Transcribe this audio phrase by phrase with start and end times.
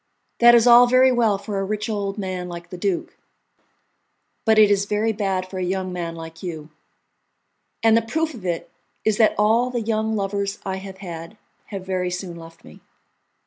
[0.39, 3.15] That is all very well for a rich old man like the duke,
[4.45, 6.71] but it is very bad for a young man like you,
[7.83, 8.71] and the proof of it
[9.05, 11.37] is that all the young lovers I have had
[11.67, 12.81] have very soon left me."